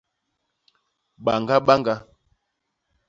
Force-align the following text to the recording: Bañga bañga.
Bañga 1.25 1.55
bañga. 1.67 1.95